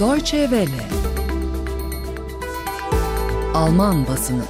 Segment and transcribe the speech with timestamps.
[0.00, 0.88] Deutsche Welle
[3.54, 4.42] Alman basını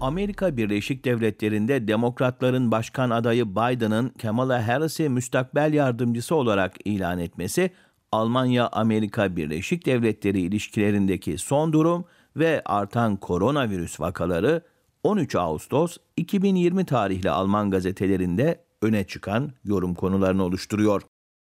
[0.00, 7.70] Amerika Birleşik Devletleri'nde Demokratların başkan adayı Biden'ın Kamala Harris'i müstakbel yardımcısı olarak ilan etmesi,
[8.12, 12.04] Almanya-Amerika Birleşik Devletleri ilişkilerindeki son durum
[12.36, 14.62] ve artan koronavirüs vakaları
[15.02, 21.02] 13 Ağustos 2020 tarihli Alman gazetelerinde öne çıkan yorum konularını oluşturuyor.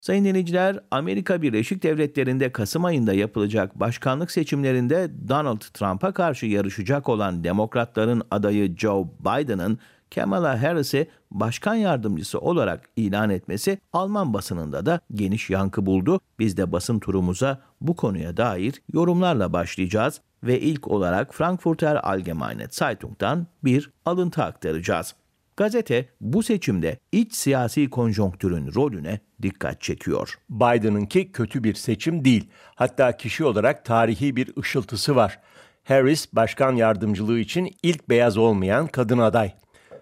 [0.00, 7.44] Sayın dinleyiciler, Amerika Birleşik Devletleri'nde Kasım ayında yapılacak başkanlık seçimlerinde Donald Trump'a karşı yarışacak olan
[7.44, 9.78] demokratların adayı Joe Biden'ın
[10.14, 16.20] Kamala Harris'i başkan yardımcısı olarak ilan etmesi Alman basınında da geniş yankı buldu.
[16.38, 23.46] Biz de basın turumuza bu konuya dair yorumlarla başlayacağız ve ilk olarak Frankfurter Allgemeine Zeitung'dan
[23.64, 25.14] bir alıntı aktaracağız.
[25.58, 30.34] Gazete bu seçimde iç siyasi konjonktürün rolüne dikkat çekiyor.
[30.50, 32.48] Biden'ınki kötü bir seçim değil.
[32.74, 35.40] Hatta kişi olarak tarihi bir ışıltısı var.
[35.84, 39.52] Harris başkan yardımcılığı için ilk beyaz olmayan kadın aday.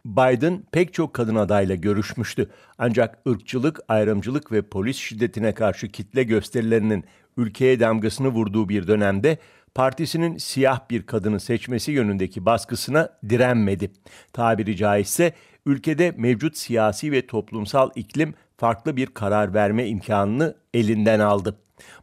[0.05, 2.51] Biden pek çok kadın adayla görüşmüştü.
[2.79, 7.05] Ancak ırkçılık, ayrımcılık ve polis şiddetine karşı kitle gösterilerinin
[7.37, 9.39] ülkeye damgasını vurduğu bir dönemde
[9.77, 13.91] partisinin siyah bir kadını seçmesi yönündeki baskısına direnmedi.
[14.33, 15.33] Tabiri caizse
[15.67, 21.59] ülkede mevcut siyasi ve toplumsal iklim farklı bir karar verme imkanını elinden aldı.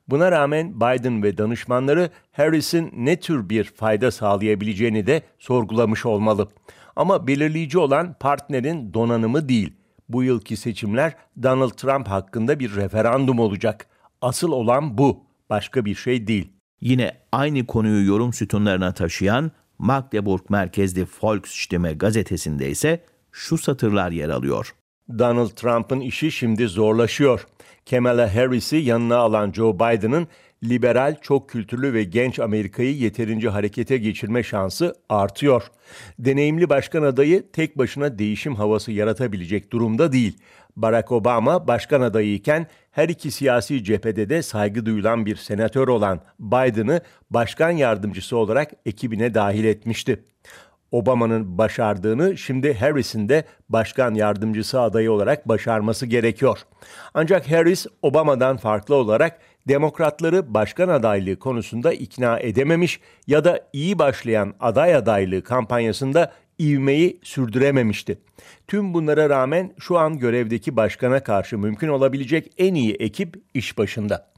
[0.07, 6.47] Buna rağmen Biden ve danışmanları Harris'in ne tür bir fayda sağlayabileceğini de sorgulamış olmalı.
[6.95, 9.73] Ama belirleyici olan partnerin donanımı değil.
[10.09, 13.87] Bu yılki seçimler Donald Trump hakkında bir referandum olacak.
[14.21, 16.62] Asıl olan bu, başka bir şey değil.
[16.83, 24.75] Yine aynı konuyu yorum sütunlarına taşıyan Magdeburg merkezli Volksstimme gazetesinde ise şu satırlar yer alıyor.
[25.19, 27.47] Donald Trump'ın işi şimdi zorlaşıyor.
[27.89, 30.27] Kamala Harris'i yanına alan Joe Biden'ın
[30.63, 35.63] liberal, çok kültürlü ve genç Amerika'yı yeterince harekete geçirme şansı artıyor.
[36.19, 40.37] Deneyimli başkan adayı tek başına değişim havası yaratabilecek durumda değil.
[40.75, 47.01] Barack Obama başkan adayıyken her iki siyasi cephede de saygı duyulan bir senatör olan Biden'ı
[47.29, 50.23] başkan yardımcısı olarak ekibine dahil etmişti.
[50.91, 56.59] Obama'nın başardığını şimdi Harris'in de başkan yardımcısı adayı olarak başarması gerekiyor.
[57.13, 64.53] Ancak Harris Obama'dan farklı olarak demokratları başkan adaylığı konusunda ikna edememiş ya da iyi başlayan
[64.59, 68.17] aday adaylığı kampanyasında ivmeyi sürdürememişti.
[68.67, 74.33] Tüm bunlara rağmen şu an görevdeki başkana karşı mümkün olabilecek en iyi ekip iş başında.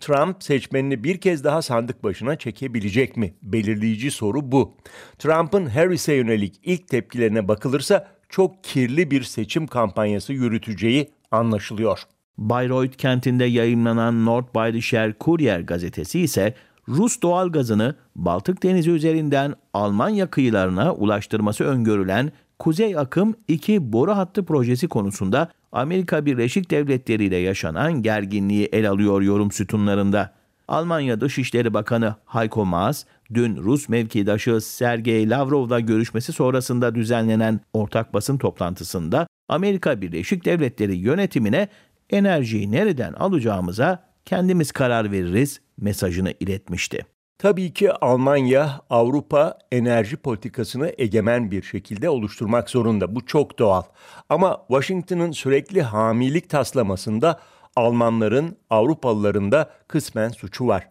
[0.00, 3.34] Trump seçmenini bir kez daha sandık başına çekebilecek mi?
[3.42, 4.74] Belirleyici soru bu.
[5.18, 12.02] Trump'ın Harris'e yönelik ilk tepkilerine bakılırsa çok kirli bir seçim kampanyası yürüteceği anlaşılıyor.
[12.38, 16.54] Bayreuth kentinde yayınlanan Nordbayerischer Kurier gazetesi ise
[16.88, 24.44] Rus doğal gazını Baltık Denizi üzerinden Almanya kıyılarına ulaştırması öngörülen Kuzey Akım 2 boru hattı
[24.44, 30.32] projesi konusunda Amerika Birleşik Devletleri ile yaşanan gerginliği el alıyor yorum sütunlarında.
[30.68, 33.04] Almanya Dışişleri Bakanı Heiko Maas,
[33.34, 41.68] dün Rus mevkidaşı Sergey Lavrov'la görüşmesi sonrasında düzenlenen ortak basın toplantısında Amerika Birleşik Devletleri yönetimine
[42.10, 47.06] enerjiyi nereden alacağımıza kendimiz karar veririz mesajını iletmişti.
[47.38, 53.14] Tabii ki Almanya Avrupa enerji politikasını egemen bir şekilde oluşturmak zorunda.
[53.14, 53.82] Bu çok doğal.
[54.28, 57.40] Ama Washington'ın sürekli hamilik taslamasında
[57.76, 60.88] Almanların, Avrupalıların da kısmen suçu var.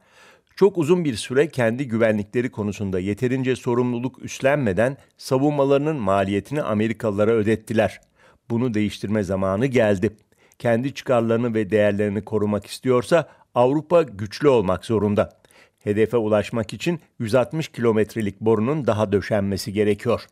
[0.55, 8.01] Çok uzun bir süre kendi güvenlikleri konusunda yeterince sorumluluk üstlenmeden savunmalarının maliyetini Amerikalılara ödettiler.
[8.49, 10.17] Bunu değiştirme zamanı geldi.
[10.59, 15.29] Kendi çıkarlarını ve değerlerini korumak istiyorsa Avrupa güçlü olmak zorunda.
[15.83, 20.25] Hedefe ulaşmak için 160 kilometrelik borunun daha döşenmesi gerekiyor.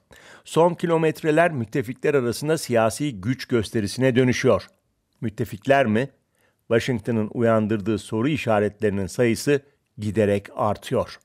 [0.44, 4.68] Son kilometreler müttefikler arasında siyasi güç gösterisine dönüşüyor.
[5.22, 6.10] Müttefikler mi?
[6.68, 9.62] Washington'ın uyandırdığı soru işaretlerinin sayısı
[9.98, 11.20] giderek artıyor.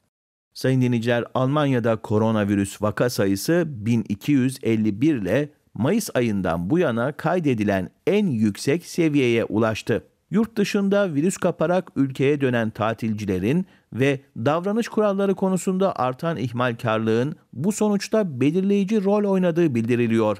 [0.54, 5.48] Sayın dinleyiciler, Almanya'da koronavirüs vaka sayısı 1251 ile
[5.78, 10.04] Mayıs ayından bu yana kaydedilen en yüksek seviyeye ulaştı.
[10.30, 18.40] Yurt dışında virüs kaparak ülkeye dönen tatilcilerin ve davranış kuralları konusunda artan ihmalkarlığın bu sonuçta
[18.40, 20.38] belirleyici rol oynadığı bildiriliyor.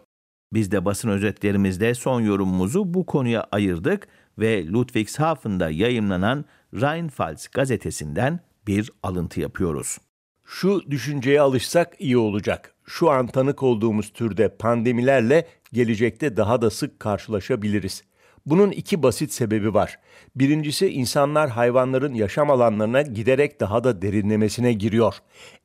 [0.53, 4.09] Biz de basın özetlerimizde son yorumumuzu bu konuya ayırdık
[4.39, 6.45] ve Ludwigshafen'da yayımlanan
[6.75, 9.99] Rheinpfalz gazetesinden bir alıntı yapıyoruz.
[10.45, 12.75] Şu düşünceye alışsak iyi olacak.
[12.89, 18.03] Şu an tanık olduğumuz türde pandemilerle gelecekte daha da sık karşılaşabiliriz.
[18.47, 19.99] Bunun iki basit sebebi var.
[20.37, 25.15] Birincisi insanlar hayvanların yaşam alanlarına giderek daha da derinlemesine giriyor.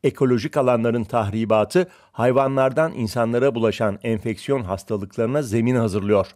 [0.03, 6.27] Ekolojik alanların tahribatı hayvanlardan insanlara bulaşan enfeksiyon hastalıklarına zemin hazırlıyor.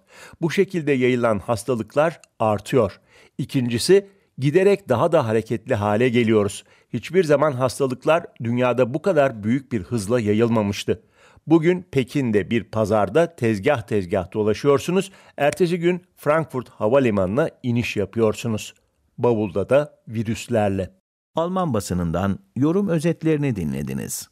[0.41, 2.99] Bu şekilde yayılan hastalıklar artıyor.
[3.37, 4.07] İkincisi
[4.37, 6.63] giderek daha da hareketli hale geliyoruz.
[6.93, 11.03] Hiçbir zaman hastalıklar dünyada bu kadar büyük bir hızla yayılmamıştı.
[11.47, 15.11] Bugün Pekin'de bir pazarda tezgah tezgah dolaşıyorsunuz.
[15.37, 18.73] Ertesi gün Frankfurt Havalimanı'na iniş yapıyorsunuz.
[19.17, 20.91] Bavulda da virüslerle.
[21.35, 24.29] Alman basınından yorum özetlerini dinlediniz.